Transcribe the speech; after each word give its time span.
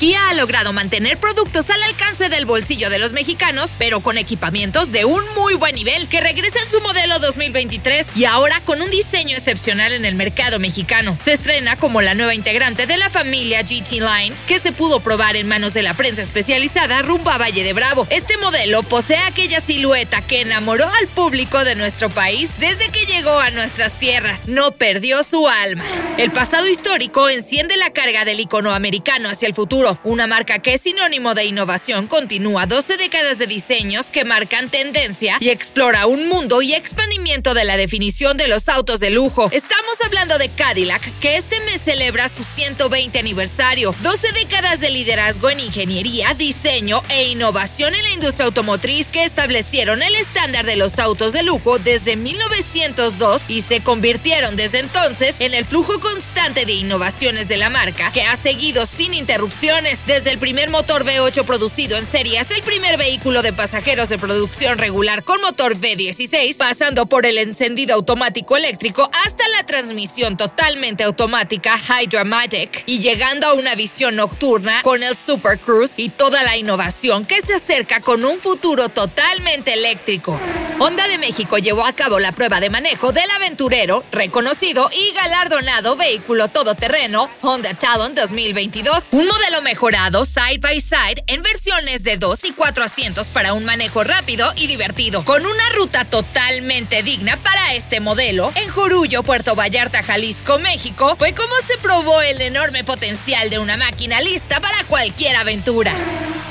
Kia 0.00 0.30
ha 0.30 0.34
logrado 0.34 0.72
mantener 0.72 1.18
productos 1.18 1.68
al 1.68 1.82
alcance 1.82 2.30
del 2.30 2.46
bolsillo 2.46 2.88
de 2.88 2.98
los 2.98 3.12
mexicanos, 3.12 3.72
pero 3.76 4.00
con 4.00 4.16
equipamientos 4.16 4.92
de 4.92 5.04
un 5.04 5.22
muy 5.34 5.52
buen 5.52 5.74
nivel 5.74 6.08
que 6.08 6.22
regresa 6.22 6.58
en 6.58 6.70
su 6.70 6.80
modelo 6.80 7.18
2023 7.18 8.06
y 8.16 8.24
ahora 8.24 8.62
con 8.64 8.80
un 8.80 8.88
diseño 8.88 9.36
excepcional 9.36 9.92
en 9.92 10.06
el 10.06 10.14
mercado 10.14 10.58
mexicano. 10.58 11.18
Se 11.22 11.34
estrena 11.34 11.76
como 11.76 12.00
la 12.00 12.14
nueva 12.14 12.34
integrante 12.34 12.86
de 12.86 12.96
la 12.96 13.10
familia 13.10 13.60
GT 13.60 14.00
Line, 14.00 14.34
que 14.48 14.58
se 14.58 14.72
pudo 14.72 15.00
probar 15.00 15.36
en 15.36 15.46
manos 15.46 15.74
de 15.74 15.82
la 15.82 15.92
prensa 15.92 16.22
especializada 16.22 17.02
rumbo 17.02 17.28
a 17.28 17.36
Valle 17.36 17.62
de 17.62 17.74
Bravo. 17.74 18.06
Este 18.08 18.38
modelo 18.38 18.82
posee 18.84 19.18
aquella 19.18 19.60
silueta 19.60 20.22
que 20.22 20.40
enamoró 20.40 20.88
al 20.88 21.08
público 21.08 21.62
de 21.62 21.74
nuestro 21.74 22.08
país 22.08 22.48
desde 22.58 22.88
que 22.88 23.04
llegó 23.04 23.38
a 23.38 23.50
nuestras 23.50 23.92
tierras. 23.98 24.48
No 24.48 24.72
perdió 24.72 25.22
su 25.24 25.46
alma. 25.46 25.84
El 26.16 26.30
pasado 26.30 26.68
histórico 26.68 27.28
enciende 27.28 27.76
la 27.76 27.90
carga 27.90 28.24
del 28.24 28.40
icono 28.40 28.70
americano 28.70 29.28
hacia 29.28 29.46
el 29.46 29.54
futuro 29.54 29.89
una 30.04 30.26
marca 30.26 30.60
que 30.60 30.74
es 30.74 30.82
sinónimo 30.82 31.34
de 31.34 31.44
innovación 31.44 32.06
continúa 32.06 32.66
12 32.66 32.96
décadas 32.96 33.38
de 33.38 33.46
diseños 33.46 34.06
que 34.06 34.24
marcan 34.24 34.70
tendencia 34.70 35.36
y 35.40 35.50
explora 35.50 36.06
un 36.06 36.28
mundo 36.28 36.62
y 36.62 36.74
expandimiento 36.74 37.54
de 37.54 37.64
la 37.64 37.76
definición 37.76 38.36
de 38.36 38.48
los 38.48 38.68
autos 38.68 39.00
de 39.00 39.10
lujo. 39.10 39.48
Estamos 39.52 40.00
hablando 40.04 40.38
de 40.38 40.48
Cadillac, 40.48 41.02
que 41.20 41.36
este 41.36 41.60
mes 41.60 41.80
celebra 41.80 42.28
su 42.28 42.44
120 42.44 43.18
aniversario, 43.18 43.94
12 44.02 44.32
décadas 44.32 44.80
de 44.80 44.90
liderazgo 44.90 45.50
en 45.50 45.60
ingeniería, 45.60 46.34
diseño 46.34 47.02
e 47.08 47.28
innovación 47.28 47.94
en 47.94 48.02
la 48.02 48.10
industria 48.10 48.46
automotriz 48.46 49.08
que 49.08 49.24
establecieron 49.24 50.02
el 50.02 50.14
estándar 50.16 50.66
de 50.66 50.76
los 50.76 50.98
autos 50.98 51.32
de 51.32 51.42
lujo 51.42 51.78
desde 51.78 52.16
1902 52.16 53.42
y 53.48 53.62
se 53.62 53.80
convirtieron 53.80 54.56
desde 54.56 54.80
entonces 54.80 55.36
en 55.38 55.54
el 55.54 55.64
flujo 55.64 56.00
constante 56.00 56.64
de 56.64 56.72
innovaciones 56.72 57.48
de 57.48 57.56
la 57.56 57.70
marca 57.70 58.10
que 58.12 58.22
ha 58.22 58.36
seguido 58.36 58.86
sin 58.86 59.14
interrupción 59.14 59.79
desde 59.80 60.30
el 60.30 60.38
primer 60.38 60.68
motor 60.68 61.06
V8 61.06 61.46
producido 61.46 61.96
en 61.96 62.04
serie 62.04 62.38
hasta 62.38 62.54
el 62.54 62.60
primer 62.60 62.98
vehículo 62.98 63.40
de 63.40 63.54
pasajeros 63.54 64.10
de 64.10 64.18
producción 64.18 64.76
regular 64.76 65.24
con 65.24 65.40
motor 65.40 65.74
V16, 65.74 66.54
pasando 66.58 67.06
por 67.06 67.24
el 67.24 67.38
encendido 67.38 67.94
automático 67.94 68.58
eléctrico 68.58 69.10
hasta 69.24 69.48
la 69.48 69.64
transmisión 69.64 70.36
totalmente 70.36 71.02
automática 71.02 71.78
Hydra-Matic 71.78 72.82
y 72.84 72.98
llegando 72.98 73.46
a 73.46 73.54
una 73.54 73.74
visión 73.74 74.16
nocturna 74.16 74.82
con 74.82 75.02
el 75.02 75.16
Super 75.16 75.58
Cruise 75.58 75.94
y 75.96 76.10
toda 76.10 76.42
la 76.42 76.58
innovación 76.58 77.24
que 77.24 77.40
se 77.40 77.54
acerca 77.54 78.00
con 78.00 78.22
un 78.26 78.38
futuro 78.38 78.90
totalmente 78.90 79.72
eléctrico. 79.72 80.38
Honda 80.78 81.08
de 81.08 81.18
México 81.18 81.58
llevó 81.58 81.84
a 81.84 81.92
cabo 81.92 82.20
la 82.20 82.32
prueba 82.32 82.60
de 82.60 82.70
manejo 82.70 83.12
del 83.12 83.30
aventurero, 83.30 84.02
reconocido 84.12 84.90
y 84.92 85.12
galardonado 85.12 85.96
vehículo 85.96 86.48
todoterreno 86.48 87.30
Honda 87.42 87.74
Talon 87.74 88.14
2022, 88.14 89.04
un 89.12 89.26
modelo 89.26 89.62
mejorado 89.70 90.24
side 90.24 90.58
by 90.58 90.80
side 90.80 91.22
en 91.28 91.44
versiones 91.44 92.02
de 92.02 92.16
2 92.16 92.42
y 92.42 92.50
4 92.50 92.82
asientos 92.82 93.28
para 93.28 93.52
un 93.52 93.64
manejo 93.64 94.02
rápido 94.02 94.52
y 94.56 94.66
divertido, 94.66 95.24
con 95.24 95.46
una 95.46 95.68
ruta 95.76 96.04
totalmente 96.04 97.04
digna 97.04 97.36
para 97.36 97.74
este 97.74 98.00
modelo. 98.00 98.50
En 98.56 98.68
Jurullo, 98.68 99.22
Puerto 99.22 99.54
Vallarta, 99.54 100.02
Jalisco, 100.02 100.58
México, 100.58 101.14
fue 101.16 101.34
como 101.34 101.54
se 101.64 101.78
probó 101.78 102.20
el 102.20 102.40
enorme 102.40 102.82
potencial 102.82 103.48
de 103.48 103.60
una 103.60 103.76
máquina 103.76 104.20
lista 104.20 104.58
para 104.58 104.82
cualquier 104.88 105.36
aventura. 105.36 105.94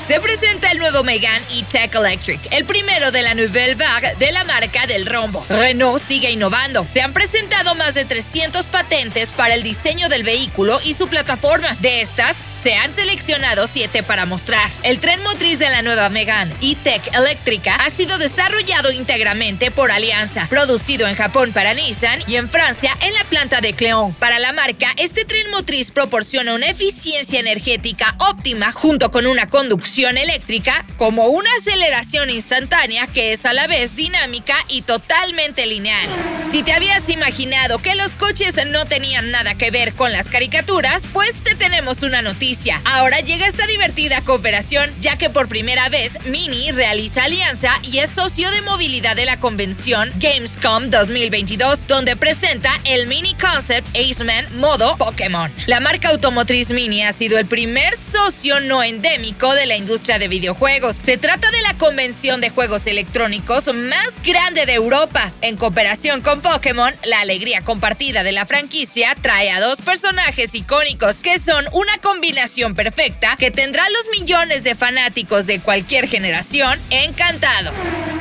Se 0.06 0.18
presenta 0.18 0.72
el 0.72 0.78
nuevo 0.78 1.04
Megane 1.04 1.44
E-Tech 1.52 1.94
Electric, 1.94 2.40
el 2.50 2.64
primero 2.64 3.12
de 3.12 3.22
la 3.22 3.34
Nouvelle 3.34 3.74
Vague 3.74 4.16
de 4.18 4.32
la 4.32 4.44
marca 4.44 4.86
del 4.86 5.04
rombo. 5.04 5.44
Renault 5.48 6.02
sigue 6.02 6.30
innovando. 6.30 6.86
Se 6.90 7.02
han 7.02 7.12
presentado 7.12 7.74
más 7.74 7.94
de 7.94 8.06
300 8.06 8.64
patentes 8.64 9.28
para 9.28 9.54
el 9.54 9.62
diseño 9.62 10.08
del 10.08 10.22
vehículo 10.22 10.80
y 10.82 10.94
su 10.94 11.06
plataforma. 11.06 11.76
De 11.80 12.00
estas, 12.00 12.34
se 12.62 12.74
han 12.74 12.94
seleccionado 12.94 13.66
siete 13.66 14.02
para 14.02 14.26
mostrar. 14.26 14.70
El 14.82 14.98
tren 14.98 15.22
motriz 15.22 15.58
de 15.58 15.70
la 15.70 15.82
nueva 15.82 16.08
Megane 16.08 16.54
E-Tech 16.60 17.02
eléctrica 17.14 17.76
ha 17.76 17.90
sido 17.90 18.18
desarrollado 18.18 18.92
íntegramente 18.92 19.70
por 19.70 19.90
Alianza, 19.90 20.46
producido 20.48 21.08
en 21.08 21.16
Japón 21.16 21.52
para 21.52 21.74
Nissan 21.74 22.20
y 22.26 22.36
en 22.36 22.50
Francia 22.50 22.96
en 23.00 23.14
la 23.14 23.24
planta 23.24 23.60
de 23.60 23.72
Cleon. 23.72 24.12
Para 24.14 24.38
la 24.38 24.52
marca, 24.52 24.92
este 24.96 25.24
tren 25.24 25.50
motriz 25.50 25.90
proporciona 25.90 26.54
una 26.54 26.68
eficiencia 26.68 27.40
energética 27.40 28.14
óptima 28.18 28.72
junto 28.72 29.10
con 29.10 29.26
una 29.26 29.48
conducción 29.48 30.18
eléctrica 30.18 30.84
como 30.96 31.28
una 31.28 31.50
aceleración 31.58 32.30
instantánea 32.30 33.06
que 33.06 33.32
es 33.32 33.46
a 33.46 33.52
la 33.52 33.66
vez 33.66 33.96
dinámica 33.96 34.56
y 34.68 34.82
totalmente 34.82 35.66
lineal. 35.66 36.08
Si 36.50 36.62
te 36.62 36.72
habías 36.72 37.08
imaginado 37.08 37.78
que 37.78 37.94
los 37.94 38.10
coches 38.12 38.54
no 38.66 38.84
tenían 38.84 39.30
nada 39.30 39.54
que 39.54 39.70
ver 39.70 39.94
con 39.94 40.12
las 40.12 40.26
caricaturas, 40.26 41.02
pues 41.12 41.32
te 41.42 41.54
tenemos 41.54 42.02
una 42.02 42.22
noticia 42.22 42.49
Ahora 42.84 43.20
llega 43.20 43.46
esta 43.46 43.64
divertida 43.68 44.22
cooperación, 44.22 44.90
ya 45.00 45.16
que 45.16 45.30
por 45.30 45.46
primera 45.46 45.88
vez 45.88 46.12
Mini 46.26 46.72
realiza 46.72 47.22
alianza 47.22 47.74
y 47.84 47.98
es 47.98 48.10
socio 48.10 48.50
de 48.50 48.60
movilidad 48.62 49.14
de 49.14 49.24
la 49.24 49.38
convención 49.38 50.10
Gamescom 50.16 50.90
2022, 50.90 51.86
donde 51.86 52.16
presenta 52.16 52.72
el 52.82 53.06
Mini 53.06 53.34
Concept 53.34 53.86
Aceman 53.96 54.46
modo 54.58 54.96
Pokémon. 54.96 55.52
La 55.66 55.78
marca 55.78 56.08
automotriz 56.08 56.70
Mini 56.70 57.04
ha 57.04 57.12
sido 57.12 57.38
el 57.38 57.46
primer 57.46 57.96
socio 57.96 58.58
no 58.58 58.82
endémico 58.82 59.54
de 59.54 59.66
la 59.66 59.76
industria 59.76 60.18
de 60.18 60.26
videojuegos. 60.26 60.96
Se 60.96 61.18
trata 61.18 61.52
de 61.52 61.62
la 61.62 61.74
convención 61.74 62.40
de 62.40 62.50
juegos 62.50 62.88
electrónicos 62.88 63.72
más 63.72 64.20
grande 64.24 64.66
de 64.66 64.74
Europa. 64.74 65.30
En 65.40 65.56
cooperación 65.56 66.20
con 66.20 66.40
Pokémon, 66.40 66.92
la 67.04 67.20
alegría 67.20 67.60
compartida 67.60 68.24
de 68.24 68.32
la 68.32 68.44
franquicia 68.44 69.14
trae 69.14 69.52
a 69.52 69.60
dos 69.60 69.80
personajes 69.80 70.52
icónicos 70.56 71.16
que 71.16 71.38
son 71.38 71.66
una 71.72 71.98
combinación 71.98 72.39
perfecta 72.74 73.36
que 73.38 73.50
tendrá 73.50 73.84
los 73.90 74.18
millones 74.18 74.64
de 74.64 74.74
fanáticos 74.74 75.46
de 75.46 75.60
cualquier 75.60 76.08
generación 76.08 76.78
encantados. 76.88 77.74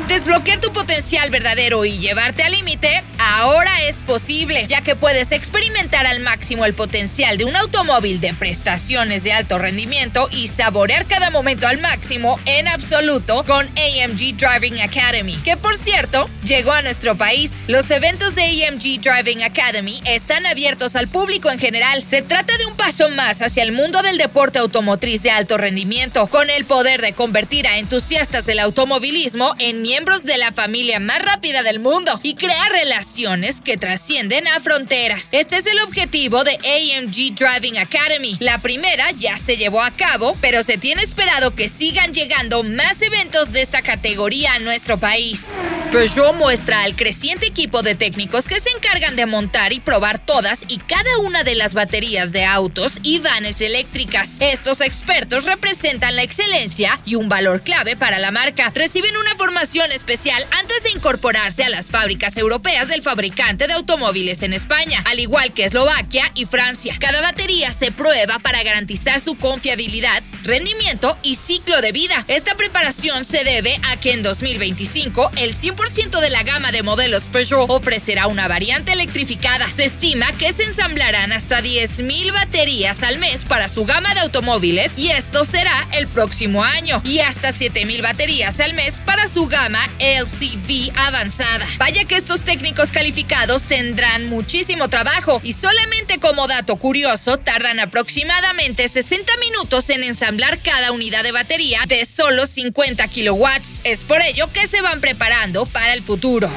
Desbloquear 0.09 0.59
tu 0.59 0.73
potencial 0.73 1.29
verdadero 1.29 1.85
y 1.85 1.99
llevarte 1.99 2.41
al 2.41 2.53
límite 2.53 3.03
ahora 3.19 3.83
es 3.83 3.95
posible, 3.97 4.65
ya 4.67 4.81
que 4.81 4.95
puedes 4.95 5.31
experimentar 5.31 6.07
al 6.07 6.19
máximo 6.19 6.65
el 6.65 6.73
potencial 6.73 7.37
de 7.37 7.45
un 7.45 7.55
automóvil 7.55 8.19
de 8.19 8.33
prestaciones 8.33 9.23
de 9.23 9.33
alto 9.33 9.59
rendimiento 9.59 10.27
y 10.31 10.47
saborear 10.47 11.05
cada 11.05 11.29
momento 11.29 11.67
al 11.67 11.79
máximo 11.79 12.39
en 12.45 12.67
absoluto 12.67 13.43
con 13.45 13.67
AMG 13.67 14.35
Driving 14.35 14.81
Academy, 14.81 15.35
que 15.45 15.57
por 15.57 15.77
cierto 15.77 16.27
llegó 16.43 16.71
a 16.71 16.81
nuestro 16.81 17.15
país. 17.15 17.51
Los 17.67 17.91
eventos 17.91 18.33
de 18.33 18.65
AMG 18.67 19.01
Driving 19.01 19.43
Academy 19.43 20.01
están 20.05 20.47
abiertos 20.47 20.95
al 20.95 21.07
público 21.07 21.51
en 21.51 21.59
general. 21.59 22.03
Se 22.03 22.23
trata 22.23 22.57
de 22.57 22.65
un 22.65 22.75
paso 22.75 23.09
más 23.11 23.43
hacia 23.43 23.61
el 23.61 23.73
mundo 23.73 24.01
del 24.09 24.17
deporte 24.17 24.57
automotriz 24.57 25.21
de 25.21 25.29
alto 25.29 25.55
rendimiento, 25.57 26.25
con 26.25 26.49
el 26.49 26.65
poder 26.65 26.99
de 26.99 27.13
convertir 27.13 27.67
a 27.67 27.77
entusiastas 27.77 28.43
del 28.47 28.57
automovilismo 28.57 29.53
en 29.59 29.83
miembros 29.83 30.23
de 30.23 30.39
la 30.39 30.51
familia 30.51 30.99
más 30.99 31.21
rápida 31.21 31.61
del 31.61 31.79
mundo 31.79 32.19
y 32.23 32.33
crear 32.33 32.71
relaciones 32.71 33.61
que 33.61 33.77
trascienden 33.77 34.47
a 34.47 34.59
fronteras. 34.61 35.27
Este 35.31 35.57
es 35.57 35.67
el 35.67 35.79
objetivo 35.81 36.43
de 36.43 36.55
AMG 36.55 37.35
Driving 37.35 37.77
Academy. 37.77 38.35
La 38.39 38.57
primera 38.57 39.11
ya 39.11 39.37
se 39.37 39.57
llevó 39.57 39.83
a 39.83 39.91
cabo, 39.91 40.35
pero 40.41 40.63
se 40.63 40.79
tiene 40.79 41.03
esperado 41.03 41.53
que 41.53 41.69
sigan 41.69 42.11
llegando 42.11 42.63
más 42.63 42.99
eventos 43.03 43.51
de 43.51 43.61
esta 43.61 43.83
categoría 43.83 44.53
a 44.53 44.59
nuestro 44.59 44.99
país. 44.99 45.49
Peugeot 45.91 46.35
muestra 46.35 46.83
al 46.83 46.95
creciente 46.95 47.47
equipo 47.47 47.81
de 47.81 47.95
técnicos 47.95 48.45
que 48.45 48.59
se 48.59 48.69
encargan 48.69 49.15
de 49.15 49.25
montar 49.25 49.73
y 49.73 49.79
probar 49.79 50.23
todas 50.23 50.59
y 50.67 50.77
cada 50.77 51.17
una 51.17 51.43
de 51.43 51.55
las 51.55 51.73
baterías 51.73 52.31
de 52.31 52.45
autos 52.45 52.93
y 53.01 53.17
vanes 53.17 53.59
eléctricas. 53.59 54.39
Estos 54.39 54.81
expertos 54.81 55.45
representan 55.45 56.15
la 56.15 56.21
excelencia 56.21 57.01
y 57.05 57.15
un 57.15 57.27
valor 57.27 57.61
clave 57.61 57.95
para 57.95 58.19
la 58.19 58.29
marca. 58.29 58.71
Reciben 58.75 59.17
una 59.17 59.33
formación 59.35 59.91
especial 59.91 60.45
antes 60.51 60.83
de 60.83 60.91
incorporarse 60.91 61.63
a 61.63 61.69
las 61.69 61.87
fábricas 61.87 62.37
europeas 62.37 62.87
del 62.87 62.99
el 62.99 63.03
fabricante 63.03 63.65
de 63.65 63.73
automóviles 63.73 64.43
en 64.43 64.51
España, 64.51 65.01
al 65.05 65.19
igual 65.19 65.53
que 65.53 65.63
Eslovaquia 65.63 66.29
y 66.35 66.43
Francia. 66.43 66.95
Cada 66.99 67.21
batería 67.21 67.71
se 67.71 67.93
prueba 67.93 68.39
para 68.39 68.61
garantizar 68.61 69.21
su 69.21 69.37
confiabilidad, 69.37 70.21
rendimiento 70.43 71.17
y 71.23 71.35
ciclo 71.35 71.79
de 71.81 71.93
vida. 71.93 72.25
Esta 72.27 72.55
preparación 72.55 73.23
se 73.23 73.45
debe 73.45 73.79
a 73.89 73.95
que 73.95 74.11
en 74.11 74.21
2025 74.21 75.31
el 75.37 75.55
100% 75.55 75.78
de 76.21 76.29
la 76.31 76.43
gama 76.43 76.71
de 76.71 76.81
modelos 76.81 77.23
Peugeot 77.31 77.69
ofrecerá 77.69 78.27
una 78.27 78.47
variante 78.47 78.93
electrificada. 78.93 79.71
Se 79.71 79.85
estima 79.85 80.31
que 80.33 80.51
se 80.53 80.63
ensamblarán 80.63 81.31
hasta 81.31 81.61
10.000 81.61 82.33
baterías 82.33 83.03
al 83.03 83.19
mes 83.19 83.41
para 83.47 83.69
su 83.69 83.85
gama 83.85 84.13
de 84.15 84.21
automóviles 84.21 84.91
y 84.97 85.09
esto 85.09 85.45
será 85.45 85.87
el 85.91 86.07
próximo 86.07 86.63
año 86.63 87.01
y 87.05 87.19
hasta 87.19 87.49
7.000 87.49 88.01
baterías 88.01 88.59
al 88.59 88.73
mes 88.73 88.97
para 88.97 89.27
su 89.27 89.45
gama 89.45 89.87
LCV 89.99 90.91
avanzada. 90.97 91.67
Vaya 91.77 92.05
que 92.05 92.15
estos 92.15 92.41
técnicos 92.41 92.91
calificados 92.91 93.63
tendrán 93.63 94.29
muchísimo 94.29 94.89
trabajo 94.89 95.39
y 95.43 95.53
solamente 95.53 96.19
como 96.19 96.47
dato 96.47 96.75
curioso 96.77 97.37
tardan 97.37 97.79
aproximadamente 97.79 98.87
60 98.87 99.37
minutos 99.37 99.89
en 99.89 100.03
ensamblar 100.03 100.59
cada 100.59 100.91
unidad 100.91 101.23
de 101.23 101.31
batería 101.31 101.81
de 101.87 102.05
solo 102.05 102.47
50 102.47 103.07
kilowatts. 103.09 103.75
Es 103.83 104.03
por 104.03 104.21
ello 104.21 104.51
que 104.51 104.67
se 104.67 104.81
van 104.81 105.01
preparando 105.01 105.65
para 105.69 105.93
el 105.93 106.03
futuro. 106.03 106.49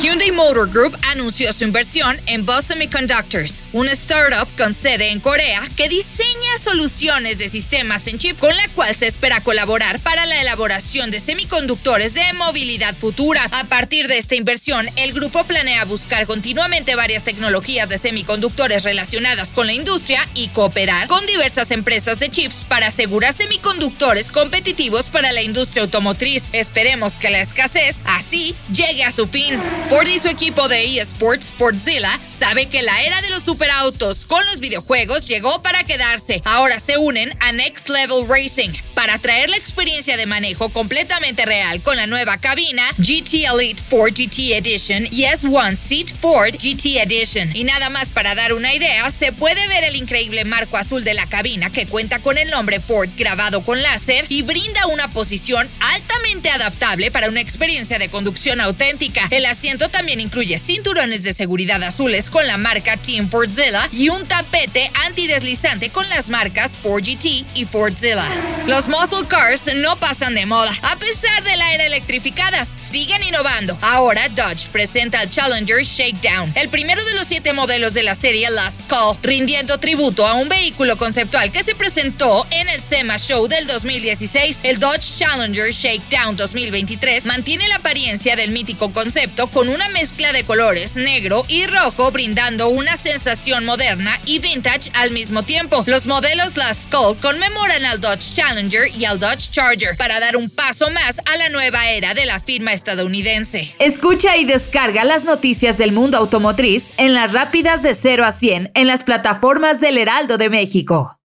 Hyundai 0.00 0.30
Motor 0.30 0.70
Group 0.70 0.96
anunció 1.02 1.52
su 1.52 1.64
inversión 1.64 2.20
en 2.26 2.46
Boss 2.46 2.66
Semiconductors, 2.66 3.62
una 3.72 3.92
startup 3.92 4.46
con 4.56 4.72
sede 4.72 5.10
en 5.10 5.18
Corea 5.18 5.62
que 5.76 5.88
diseña 5.88 6.58
soluciones 6.62 7.38
de 7.38 7.48
sistemas 7.48 8.06
en 8.06 8.18
chip 8.18 8.38
con 8.38 8.54
la 8.56 8.68
cual 8.68 8.94
se 8.94 9.06
espera 9.06 9.40
colaborar 9.40 9.98
para 10.00 10.26
la 10.26 10.40
elaboración 10.40 11.10
de 11.10 11.20
semiconductores 11.20 12.14
de 12.14 12.32
movilidad 12.34 12.96
futura. 12.96 13.48
A 13.50 13.64
partir 13.64 14.06
de 14.06 14.18
esta 14.18 14.36
inversión, 14.36 14.88
el 14.96 15.12
grupo 15.12 15.42
planea 15.44 15.84
buscar 15.84 16.26
continuamente 16.26 16.94
varias 16.94 17.24
tecnologías 17.24 17.88
de 17.88 17.98
semiconductores 17.98 18.84
relacionadas 18.84 19.52
con 19.52 19.66
la 19.66 19.72
industria 19.72 20.28
y 20.34 20.48
cooperar 20.48 21.08
con 21.08 21.26
diversas 21.26 21.70
empresas 21.70 22.20
de 22.20 22.30
chips 22.30 22.64
para 22.68 22.88
asegurar 22.88 23.32
semiconductores 23.32 24.30
competitivos 24.30 25.06
para 25.06 25.32
la 25.32 25.42
industria 25.42 25.82
automotriz. 25.82 26.44
Esperemos 26.52 27.14
que 27.14 27.30
la 27.30 27.40
escasez 27.40 27.96
así 28.04 28.54
llegue 28.72 29.04
a 29.04 29.12
su 29.12 29.26
fin. 29.26 29.58
Ford 29.88 30.08
y 30.08 30.18
su 30.18 30.28
equipo 30.28 30.68
de 30.68 31.00
eSports, 31.00 31.48
Sportzilla, 31.48 32.20
sabe 32.38 32.66
que 32.66 32.82
la 32.82 33.02
era 33.02 33.22
de 33.22 33.30
los 33.30 33.42
superautos 33.42 34.26
con 34.26 34.44
los 34.46 34.60
videojuegos 34.60 35.26
llegó 35.26 35.62
para 35.62 35.84
quedarse. 35.84 36.42
Ahora 36.44 36.78
se 36.80 36.98
unen 36.98 37.36
a 37.40 37.52
Next 37.52 37.88
Level 37.88 38.26
Racing 38.28 38.70
para 38.94 39.18
traer 39.18 39.48
la 39.50 39.56
experiencia 39.56 40.16
de 40.16 40.26
manejo 40.26 40.68
completamente 40.68 41.46
real 41.46 41.82
con 41.82 41.96
la 41.96 42.06
nueva 42.06 42.38
cabina 42.38 42.90
GT 42.98 43.44
Elite 43.44 43.82
Ford 43.88 44.12
GT 44.12 44.56
Edition 44.56 45.06
y 45.10 45.22
S1 45.24 45.76
Seat 45.76 46.08
Ford 46.20 46.54
GT 46.54 47.00
Edition. 47.00 47.54
Y 47.56 47.64
nada 47.64 47.90
más 47.90 48.10
para 48.10 48.34
dar 48.34 48.52
una 48.52 48.74
idea, 48.74 49.10
se 49.10 49.32
puede 49.32 49.66
ver 49.68 49.84
el 49.84 49.96
increíble 49.96 50.44
marco 50.44 50.76
azul 50.76 51.04
de 51.04 51.14
la 51.14 51.26
cabina 51.26 51.70
que 51.70 51.86
cuenta 51.86 52.20
con 52.20 52.38
el 52.38 52.50
nombre 52.50 52.80
Ford 52.80 53.08
grabado 53.16 53.62
con 53.62 53.82
láser 53.82 54.26
y 54.28 54.42
brinda 54.42 54.86
una 54.86 55.08
posición 55.08 55.68
altamente 55.80 56.50
adaptable 56.50 57.10
para 57.10 57.28
una 57.28 57.40
experiencia 57.40 57.98
de 57.98 58.08
conducción 58.08 58.47
auténtica. 58.60 59.28
El 59.30 59.46
asiento 59.46 59.88
también 59.88 60.20
incluye 60.20 60.58
cinturones 60.58 61.22
de 61.22 61.32
seguridad 61.32 61.82
azules 61.82 62.30
con 62.30 62.46
la 62.46 62.56
marca 62.56 62.96
Team 62.96 63.28
Fordzilla 63.28 63.88
y 63.92 64.08
un 64.08 64.26
tapete 64.26 64.90
antideslizante 65.06 65.90
con 65.90 66.08
las 66.08 66.28
marcas 66.28 66.72
Ford 66.82 67.02
GT 67.02 67.44
y 67.54 67.64
Fordzilla. 67.64 68.57
Los 68.68 68.86
muscle 68.86 69.26
cars 69.26 69.62
no 69.74 69.96
pasan 69.96 70.34
de 70.34 70.44
moda, 70.44 70.70
a 70.82 70.96
pesar 70.96 71.42
de 71.42 71.56
la 71.56 71.72
era 71.72 71.86
electrificada, 71.86 72.66
siguen 72.78 73.22
innovando. 73.22 73.78
Ahora 73.80 74.28
Dodge 74.28 74.68
presenta 74.70 75.22
el 75.22 75.30
Challenger 75.30 75.82
Shakedown, 75.82 76.52
el 76.54 76.68
primero 76.68 77.02
de 77.06 77.14
los 77.14 77.26
siete 77.26 77.54
modelos 77.54 77.94
de 77.94 78.02
la 78.02 78.14
serie 78.14 78.50
Last 78.50 78.78
Call, 78.86 79.16
rindiendo 79.22 79.78
tributo 79.78 80.26
a 80.26 80.34
un 80.34 80.50
vehículo 80.50 80.98
conceptual 80.98 81.50
que 81.50 81.64
se 81.64 81.74
presentó 81.74 82.46
en 82.50 82.68
el 82.68 82.82
SEMA 82.82 83.16
Show 83.16 83.48
del 83.48 83.66
2016. 83.66 84.58
El 84.62 84.78
Dodge 84.78 85.16
Challenger 85.16 85.72
Shakedown 85.72 86.36
2023 86.36 87.24
mantiene 87.24 87.68
la 87.68 87.76
apariencia 87.76 88.36
del 88.36 88.50
mítico 88.50 88.92
concepto 88.92 89.46
con 89.46 89.70
una 89.70 89.88
mezcla 89.88 90.34
de 90.34 90.44
colores 90.44 90.94
negro 90.94 91.46
y 91.48 91.64
rojo, 91.64 92.10
brindando 92.10 92.68
una 92.68 92.98
sensación 92.98 93.64
moderna 93.64 94.20
y 94.26 94.40
vintage 94.40 94.90
al 94.92 95.12
mismo 95.12 95.42
tiempo. 95.42 95.84
Los 95.86 96.04
modelos 96.04 96.58
Last 96.58 96.90
Call 96.90 97.16
conmemoran 97.16 97.86
al 97.86 97.98
Dodge 98.02 98.34
Challenger 98.34 98.57
y 98.60 99.04
al 99.04 99.20
Dodge 99.20 99.50
Charger 99.52 99.96
para 99.96 100.18
dar 100.18 100.36
un 100.36 100.50
paso 100.50 100.90
más 100.90 101.20
a 101.26 101.36
la 101.36 101.48
nueva 101.48 101.90
era 101.90 102.12
de 102.12 102.26
la 102.26 102.40
firma 102.40 102.72
estadounidense. 102.72 103.76
Escucha 103.78 104.36
y 104.36 104.44
descarga 104.44 105.04
las 105.04 105.22
noticias 105.22 105.76
del 105.76 105.92
mundo 105.92 106.18
automotriz 106.18 106.92
en 106.96 107.14
las 107.14 107.32
rápidas 107.32 107.82
de 107.82 107.94
0 107.94 108.24
a 108.24 108.32
100 108.32 108.72
en 108.74 108.86
las 108.88 109.04
plataformas 109.04 109.80
del 109.80 109.98
Heraldo 109.98 110.38
de 110.38 110.50
México. 110.50 111.18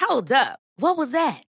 Hold 0.00 0.32
up. 0.32 0.58
What 0.78 0.96
was 0.96 1.12
that? 1.12 1.42